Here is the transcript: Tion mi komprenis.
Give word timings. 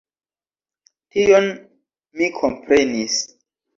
Tion 1.17 1.45
mi 2.23 2.31
komprenis. 2.41 3.21